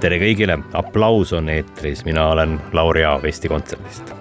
[0.00, 4.14] Tere kõigile, aplaus on eetris, mina olen Lauri Aav Eesti Kontserdist.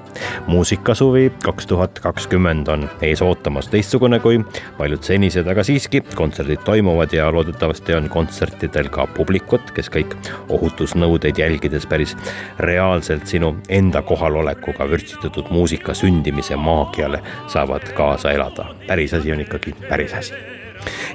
[0.47, 4.41] muusikasuvi kaks tuhat kakskümmend on ees ootamas teistsugune kui
[4.77, 10.17] paljud senised, aga siiski kontserdid toimuvad ja loodetavasti on kontsertidel ka publikut, kes kõik
[10.49, 12.17] ohutusnõudeid jälgides päris
[12.59, 18.73] reaalselt sinu enda kohalolekuga vürtsitatud muusika sündimise maagiale saavad kaasa elada.
[18.87, 20.58] päris asi on ikkagi päris asi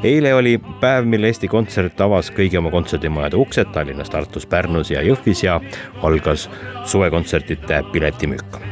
[0.03, 5.03] eile oli päev, mil Eesti Kontsert avas kõigi oma kontserdimajade uksed Tallinnas, Tartus, Pärnus ja
[5.03, 5.61] Jõhvis ja
[6.03, 6.49] algas
[6.85, 8.63] suvekontsertide piletimüük.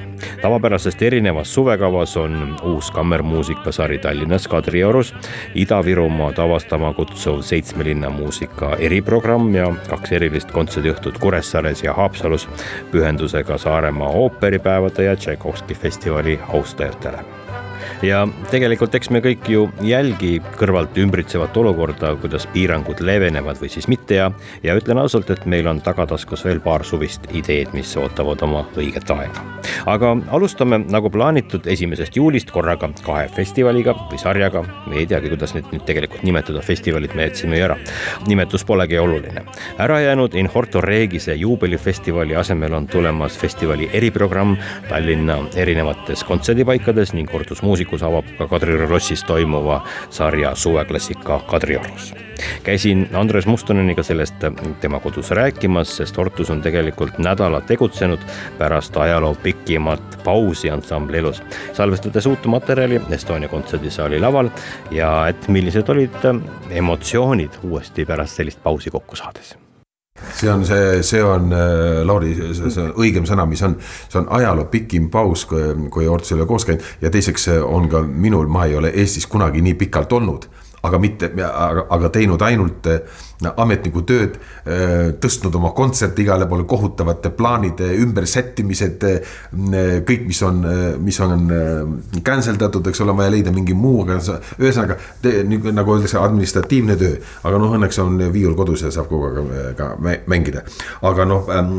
[0.43, 5.15] Tavapärasest erinevas suvekavas on uus kammermuusikasari Tallinnas Kadriorus,
[5.55, 12.49] Ida-Virumaad avastama kutsuv seitsme linna muusika eriprogramm ja kaks erilist kontserdiõhtut Kuressaares ja Haapsalus
[12.95, 17.42] pühendusega Saaremaa ooperipäevade ja Tšaikovski festivali austajatele
[18.03, 23.87] ja tegelikult eks me kõik ju jälgi kõrvalt ümbritsevat olukorda, kuidas piirangud leevenevad või siis
[23.91, 24.29] mitte ja,
[24.63, 29.11] ja ütlen ausalt, et meil on tagataskus veel paar suvist ideed, mis ootavad oma õiget
[29.15, 29.45] aega.
[29.87, 35.55] aga alustame nagu plaanitud esimesest juulist korraga kahe festivaliga või sarjaga, me ei teagi, kuidas
[35.55, 37.79] neid nüüd tegelikult nimetada, festivalid me jätsime ju ära.
[38.27, 39.45] nimetus polegi oluline.
[39.79, 44.57] ära jäänud In Horto Regise juubelifestivali asemel on tulemas festivali eriprogramm
[44.89, 52.15] Tallinna erinevates kontserdipaikades ning Kortus hommikuks avab ka Kadrioru lossis toimuva sarja suveklassika Kadriorus.
[52.65, 54.35] käisin Andres Mustoneniga sellest
[54.81, 58.21] tema kodus rääkimas, sest Hortus on tegelikult nädala tegutsenud
[58.59, 61.43] pärast ajaloo pikimat pausi ansambli elus,
[61.73, 64.51] salvestades uut materjali Estonia kontserdisaali laval
[64.91, 66.25] ja et millised olid
[66.71, 69.57] emotsioonid uuesti pärast sellist pausi kokku saades
[70.43, 73.79] see on see, see on äh, Lauri, see on õigem sõna, mis on,
[74.09, 77.89] see on ajaloo pikim paus, kui, kui Orts ei ole koos käinud ja teiseks on
[77.93, 80.49] ka minul, ma ei ole Eestis kunagi nii pikalt olnud
[80.83, 83.21] aga mitte, aga, aga teinud ainult äh,
[83.63, 89.07] ametniku tööd, äh, tõstnud oma kontserte igale poole, kohutavate plaanide ümbersättimised.
[89.07, 89.39] Äh,
[90.09, 90.61] kõik, mis on,
[91.03, 91.47] mis on
[92.25, 94.19] cancel datud, eks ole, on vaja leida mingi muu, aga
[94.59, 94.99] ühesõnaga
[95.71, 97.17] nagu öeldakse, administratiivne töö.
[97.47, 99.93] aga noh, õnneks on viiul kodus ja saab kogu aeg ka
[100.31, 100.65] mängida.
[101.03, 101.77] aga noh ähm,,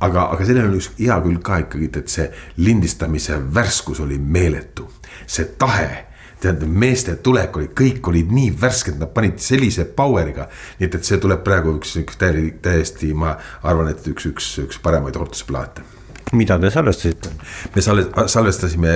[0.00, 2.30] aga, aga sellel on üks hea külg ka ikkagi, et see
[2.62, 4.88] lindistamise värskus oli meeletu,
[5.26, 6.11] see tahe
[6.42, 10.48] tead, meeste tulek oli, kõik olid nii värsked, nad panid sellise power'iga.
[10.80, 14.52] nii et, et see tuleb praegu üks, üks täiesti, täiesti, ma arvan, et üks, üks,
[14.66, 16.01] üks paremaid hortusplaate
[16.32, 17.30] mida te salvestasite?
[17.74, 17.82] me
[18.26, 18.94] salvestasime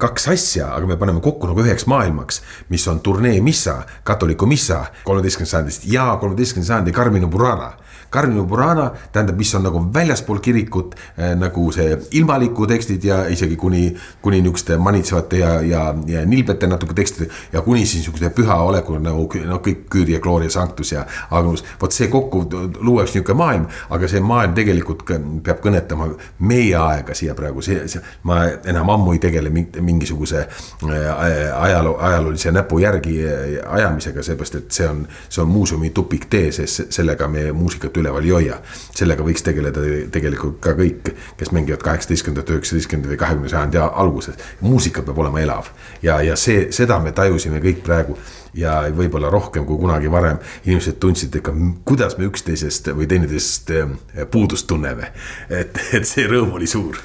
[0.00, 2.42] kaks asja, aga me paneme kokku nagu üheks maailmaks,
[2.72, 7.72] mis on turnee missa, katoliku missa kolmeteistkümnendast sajandist ja kolmeteistkümnenda sajandi Carmine Burana
[8.10, 13.56] Carmine Burana tähendab, mis on nagu väljaspool kirikut äh, nagu see ilmaliku tekstid ja isegi
[13.56, 13.84] kuni,
[14.22, 17.30] kuni niisuguste manitsevate ja, ja, ja nilbete natuke tekstide.
[17.52, 21.64] ja kuni siis niisuguse püha oleku nagu noh, kõik Küüri ja Gloria Sanctus ja Agnus.
[21.80, 22.44] vot see kokku
[22.80, 25.06] luuakse niisugune maailm, aga see maailm tegelikult
[25.44, 28.02] peab kõnetama meie aega siia praegu, see, see.
[28.22, 33.16] ma enam ammu ei tegele mingisuguse äh, ajaloo, ajaloolise näpu järgi
[33.66, 38.34] ajamisega, seepärast et see on, see on muuseumi tupiktee, sest sellega me muusikat üleval ei
[38.36, 38.60] hoia.
[38.94, 44.36] sellega võiks tegeleda tegelikult ka kõik, kes mängivad kaheksateistkümnendat, üheksateistkümnendat või kahekümne sajandi alguses.
[44.60, 48.18] muusika peab olema elav ja, ja see, seda me tajusime kõik praegu
[48.54, 51.54] ja võib-olla rohkem kui kunagi varem inimesed tundsid ikka,
[51.88, 53.94] kuidas me üksteisest või teineteisest eh,
[54.30, 55.12] puudust tunneme.
[55.48, 57.00] et, et see rõõm oli suur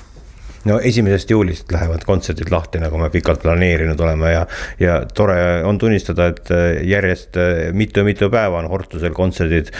[0.65, 4.45] no esimesest juulist lähevad kontserdid lahti, nagu me pikalt planeerinud oleme ja,
[4.81, 7.37] ja tore on tunnistada, et äh, järjest
[7.73, 9.71] mitu-mitu äh, päeva on Hortusel kontserdid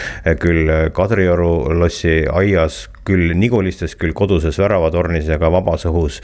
[0.42, 6.22] küll Kadrioru lossi aias, küll Nigulistes, küll koduses Väravatornis ja ka vabas õhus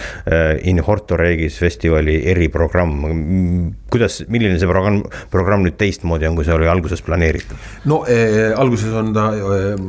[0.67, 3.73] In Horto Regis festivali eriprogramm.
[3.91, 5.01] kuidas, milline see programm,
[5.31, 7.57] programm nüüd teistmoodi on, kui see oli alguses planeeritud?
[7.91, 9.81] no eh, alguses on ta eh,,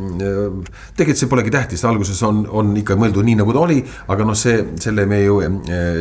[0.97, 3.79] tegelikult see polegi tähtis, alguses on, on ikka mõeldud nii, nagu ta oli,
[4.13, 5.39] aga noh, see, selle me ju,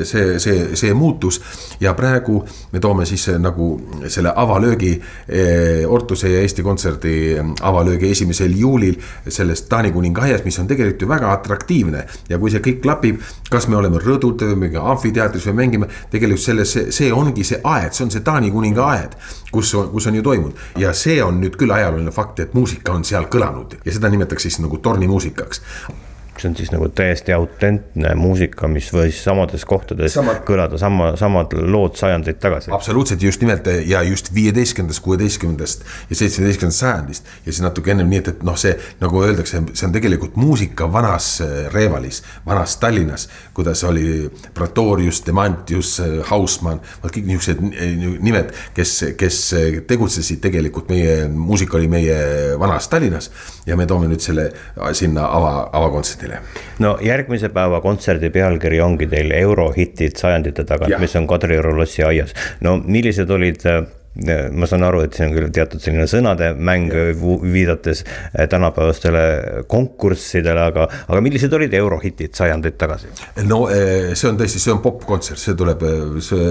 [0.08, 1.40] see, see, see muutus
[1.82, 2.42] ja praegu
[2.74, 3.70] me toome siis nagu
[4.10, 7.16] selle avalöögi eh, Ortuse ja Eesti Kontserdi
[7.62, 8.98] avalöögi esimesel juulil
[9.28, 12.04] sellest Taani kuninga aias, mis on tegelikult tegelikult ju väga atraktiivne.
[12.30, 16.46] Ja kui see kõik klapib, kas me oleme rõdul või mingi amfiteatris või mängime, tegelikult
[16.46, 19.18] selles, see ongi see aed, see on see Taani kuninga aed,
[19.52, 20.70] kus, kus on ju toimunud.
[20.82, 23.80] Ja see on nüüd küll ajalooline fakt, et muusika on seal kõlanud.
[23.86, 25.62] Ja seda nimetatakse siis nagu tornimuusikaks
[26.42, 30.36] see on siis nagu täiesti autentne muusika, mis võis samades kohtades Sama...
[30.48, 32.72] kõlada sama, samad lood sajandeid tagasi.
[32.74, 37.30] absoluutselt just nimelt ja just viieteistkümnendast, kuueteistkümnendast ja seitsmeteistkümnendast sajandist.
[37.46, 40.90] ja siis natuke ennem nii, et, et noh, see nagu öeldakse, see on tegelikult muusika
[40.94, 43.28] vanas äh, Revalis, vanas Tallinnas.
[43.54, 47.62] kuidas oli Praetorius, Demantius, äh, Hausmann, vot kõik niisugused
[48.22, 49.42] nimed, kes, kes
[49.88, 52.18] tegutsesid tegelikult meie, muusika oli meie
[52.60, 53.32] vanas Tallinnas.
[53.66, 54.50] ja me toome nüüd selle
[54.98, 56.68] sinna ava, avakontserdile meile.
[56.80, 62.36] no järgmise päeva kontserdi pealkiri ongi teil eurohitid sajandite tagant, mis on Kadrioru lossi aias.
[62.62, 63.84] no millised olid äh,
[64.52, 66.92] ma saan aru, et see on küll teatud selline sõnade mäng,
[67.48, 69.22] viidates äh, tänapäevastele
[69.72, 73.12] konkurssidele, aga, aga millised olid eurohitid sajandeid tagasi?
[73.48, 75.86] no äh, see on tõesti, see on popkontsert, see tuleb,
[76.24, 76.50] see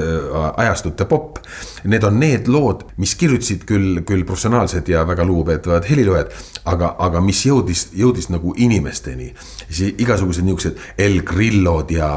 [0.65, 1.43] ajastute popp.
[1.91, 6.33] Need on need lood, mis kirjutasid küll, küll professionaalsed ja väga lugupeetavad heliloojad,
[6.73, 9.35] aga, aga mis jõudis, jõudis nagu inimesteni.
[9.69, 12.09] siis igasugused niisugused El Grillod ja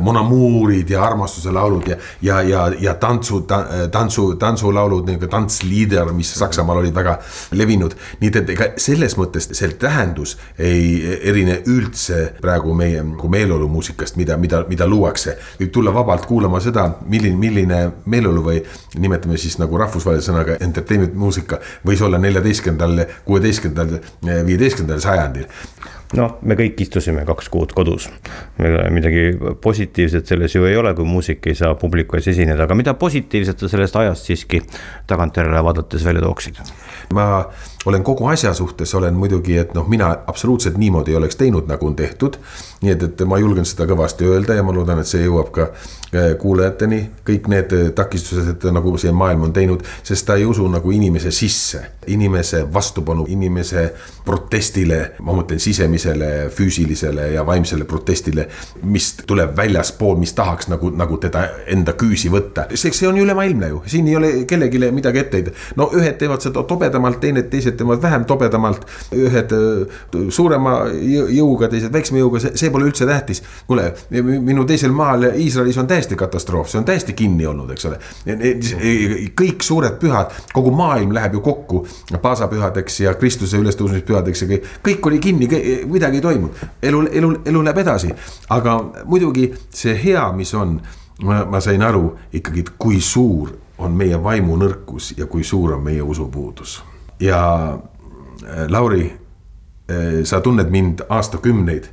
[0.00, 6.12] Mon Amourid ja armastuse laulud ja, ja, ja, ja tantsu ta,, tantsu, tantsulaulud, niisugune tantsliider,
[6.12, 7.18] mis Saksamaal olid väga
[7.52, 7.94] levinud.
[8.20, 14.16] nii et, et ega selles mõttes see tähendus ei erine üldse praegu meie nagu meeleolumuusikast,
[14.16, 15.38] mida, mida, mida luuakse.
[15.60, 18.62] võib tulla vabalt kuulama seda, milline, milline meeleolu või
[18.98, 24.00] nimetame siis nagu rahvusvahelise sõnaga entertainment muusika võis olla neljateistkümnendal kuueteistkümnendal,
[24.46, 25.46] viieteistkümnendal sajandil
[26.16, 28.08] noh, me kõik istusime kaks kuud kodus.
[28.58, 29.32] midagi
[29.62, 33.58] positiivset selles ju ei ole, kui muusik ei saa publiku ees esineda, aga mida positiivset
[33.58, 34.62] sa sellest ajast siiski
[35.06, 36.62] tagantjärele vaadates välja tooksid?
[37.14, 37.28] ma
[37.86, 41.86] olen kogu asja suhtes, olen muidugi, et noh, mina absoluutselt niimoodi ei oleks teinud, nagu
[41.86, 42.36] on tehtud.
[42.82, 45.64] nii et, et ma julgen seda kõvasti öelda ja ma loodan, et see jõuab ka
[45.66, 50.66] äh, kuulajateni, kõik need äh, takistused, nagu see maailm on teinud, sest ta ei usu
[50.70, 53.88] nagu inimese sisse, inimese vastupanu, inimese
[54.24, 58.46] protestile, ma mõtlen sisemisele füüsilisele ja vaimsele protestile,
[58.86, 62.68] mis tuleb väljaspool, mis tahaks nagu, nagu teda enda küüsi võtta.
[62.74, 65.56] see, see on ju ülemaailmne ju, siin ei ole kellelegi midagi ette heita.
[65.76, 68.86] no ühed teevad seda tobedamalt, teine, teised teevad vähem tobedamalt.
[69.12, 73.42] ühed äh, suurema jõuga, teised väiksema jõuga, see, pole üldse tähtis.
[73.66, 77.98] kuule, minu teisel maal Iisraelis on täiesti katastroof, see on täiesti kinni olnud, eks ole.
[79.40, 81.86] kõik suured pühad, kogu maailm läheb ju kokku
[82.22, 85.48] paasapühadeks ja Kristuse ülestõusmispühadeks ja kõik, kõik oli kinni,
[85.86, 86.68] midagi ei toimunud.
[86.82, 88.12] elu, elu, elu läheb edasi,
[88.48, 90.78] aga muidugi see hea, mis on
[91.22, 96.02] ma, sain aru ikkagi, kui suur on meie vaimu nõrkus ja kui suur on meie
[96.02, 96.78] usupuudus
[97.20, 97.78] ja
[98.44, 99.12] äh, Lauri,
[99.90, 101.90] äh, sa tunned mind aastakümneid,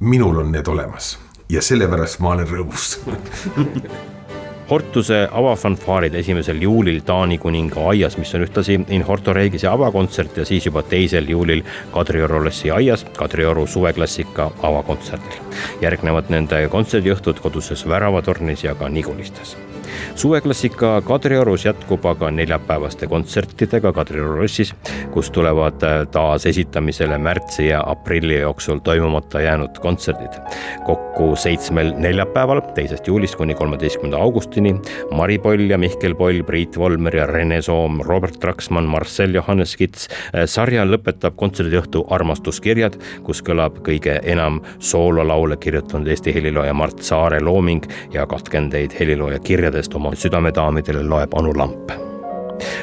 [0.00, 1.18] minul on need olemas.
[1.48, 2.98] Ja sellepärast ma olen rõõmus.
[4.68, 10.44] Hortuse avafanfaarid esimesel juulil Taani kuninga aias, mis on ühtlasi In Horto Regise avakontsert ja
[10.44, 11.62] siis juba teisel juulil
[11.94, 15.40] Kadrioru lossi aias Kadrioru suveklassika avakontserdil.
[15.80, 19.56] järgnevad nende kontserdiõhtud koduses Väravatornis ja ka Nigulistes
[20.14, 24.74] suveklassika Kadriorus jätkub aga neljapäevaste kontsertidega Kadrioru lossis,
[25.12, 30.38] kus tulevad äh, taasesitamisele märtsi ja aprilli jooksul toimumata jäänud kontserdid.
[30.86, 34.74] kokku seitsmel neljapäeval, teisest juulist kuni kolmeteistkümnenda augustini
[35.10, 40.08] Mari Poll ja Mihkel Poll, Priit Volmer ja Rene Soom, Robert Traksmann, Marcel Johannes Kits.
[40.08, 47.40] Äh, sarja lõpetab kontserdiõhtu Armastuskirjad, kus kõlab kõige enam soololaule kirjutanud Eesti helilooja Mart Saare
[47.40, 51.92] looming ja katkendeid helilooja kirjadest sellest oma südamedaamidele loeb Anu Lamp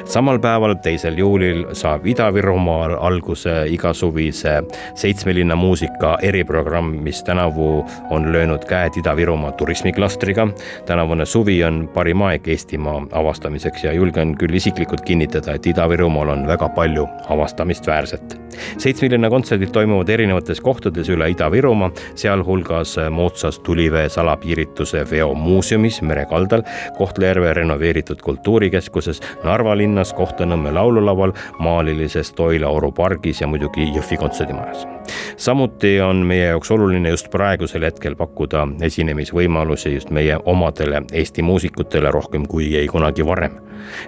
[0.05, 4.63] samal päeval, teisel juulil saab Ida-Virumaal alguse igasuvise
[4.95, 10.47] seitsmelinna muusika eriprogramm, mis tänavu on löönud käed Ida-Virumaa turismiklastriga.
[10.85, 16.47] tänavune suvi on parim aeg Eestimaa avastamiseks ja julgen küll isiklikult kinnitada, et Ida-Virumaal on
[16.47, 18.44] väga palju avastamist väärset.
[18.77, 26.65] Seitsmelinna kontserdid toimuvad erinevates kohtades üle Ida-Virumaa, sealhulgas moodsas Tulivee salapiirituse veomuuseumis mere kaldal,
[26.97, 34.94] Kohtla-Järve renoveeritud kultuurikeskuses, Narva linnas Kohtla-Nõmme laululaval, Maalilises Toila-Oru pargis ja muidugi Jõhvi kontserdimajas.
[35.37, 42.11] Samuti on meie jaoks oluline just praegusel hetkel pakkuda esinemisvõimalusi just meie omadele Eesti muusikutele
[42.11, 43.59] rohkem kui ei kunagi varem.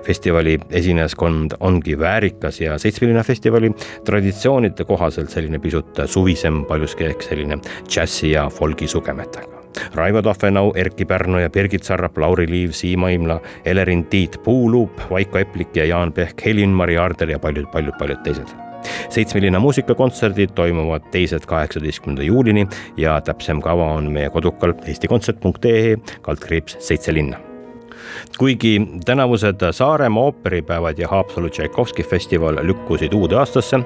[0.03, 3.72] festivali esinejaskond ongi väärikas ja Seitsmelinna festivali
[4.05, 9.63] traditsioonide kohaselt selline pisut suvisem, paljuski ehk selline džässi ja folgi sugemetega.
[9.96, 15.38] Raivo Tahvenau, Erkki Pärno ja Birgit Sarrap, Lauri Liiv, Siim Aimla, Elerin Tiit Puuluup, Vaiko
[15.38, 18.66] Eplik ja Jaan Pehk, Helin-Mari Aarder ja paljud-paljud-paljud teised
[19.10, 22.67] seitsme linna muusikakontserdid toimuvad teised kaheksateistkümnenda juulini
[22.98, 27.41] ja täpsem kava on meie kodukal eestikontsert.ee kaldkriips seitse linna
[28.38, 33.80] kuigi tänavused Saaremaa ooperipäevad ja Haapsalu Tšaikovski festival lükkusid uude aastasse,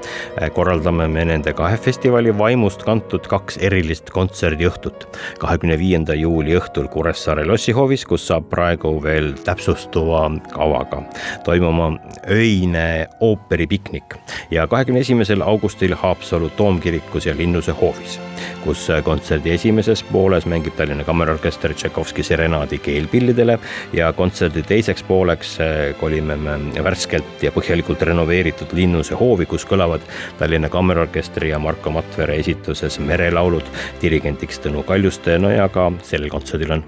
[0.53, 5.07] korraldame me nende kahe festivali vaimust kantud kaks erilist kontserdiõhtut.
[5.39, 11.03] kahekümne viienda juuli õhtul Kuressaare lossihoovis, kus saab praegu veel täpsustuva kavaga
[11.43, 11.91] toimuma
[12.29, 14.15] öine ooperipiknik
[14.51, 18.19] ja kahekümne esimesel augustil Haapsalu toomkirikus ja Linnuse hoovis,
[18.63, 23.59] kus kontserdi esimeses pooles mängib Tallinna Kammerorkester Tšaikovski serenaadi keelpillidele
[23.93, 30.05] ja kontserdi teiseks pooleks eh, kolime me värskelt ja põhjalikult renoveeritud Linnuse hoovi, kus kõlavad
[30.39, 36.77] Tallinna Kammerorkestri ja Marko Matvere esituses merelaulud dirigendiks Tõnu Kaljuste, no ja ka sellel kontserdil
[36.79, 36.85] on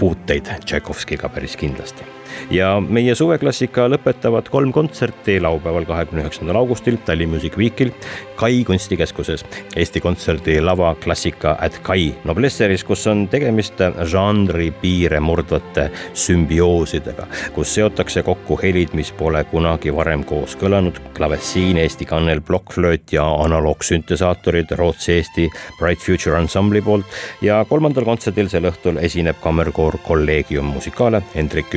[0.00, 7.32] puuteid Tšaikovskiga päris kindlasti ja meie suveklassika lõpetavad kolm kontserti laupäeval, kahekümne üheksandal augustil Tallinn
[7.32, 7.92] Music Weekil
[8.36, 9.44] Kai kunstikeskuses.
[9.76, 13.78] Eesti Kontserdi lava Klassika at Kai Noblesseris, kus on tegemist
[14.10, 21.78] žanri piire murdvate sümbioosidega, kus seotakse kokku helid, mis pole kunagi varem koos kõlanud, klavessiin,
[21.82, 25.48] Eesti kannel, plokkflööt ja analoogsüntesaatorid Rootsi-Eesti
[25.78, 27.06] Bright Future Ensemble'i poolt
[27.42, 31.70] ja kolmandal kontserdil sel õhtul esineb kammerkoor Collegium Musicale Hendrik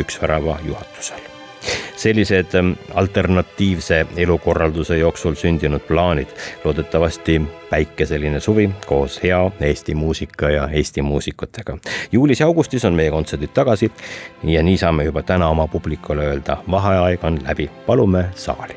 [0.46, 1.20] Üksvärava juhatusel
[1.96, 6.28] sellised ähm, alternatiivse elukorralduse jooksul sündinud plaanid.
[6.64, 11.78] loodetavasti päikeseline suvi koos hea Eesti muusika ja Eesti muusikutega.
[12.12, 13.92] juulis ja augustis on meie kontserdid tagasi
[14.44, 18.76] ja nii saame juba täna oma publikule öelda, vaheaeg on läbi, palume saali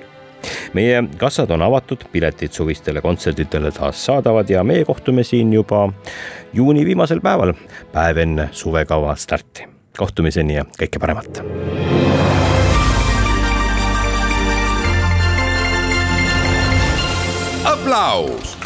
[0.72, 5.92] meie kassad on avatud, piletid suvistele kontsertidele taas saadavad ja meie kohtume siin juba
[6.52, 7.52] juuni viimasel päeval,
[7.92, 9.77] päev enne suvekava starti.
[9.98, 11.42] Kohtumiseni ja kõike paremat.
[17.68, 18.56] aplaus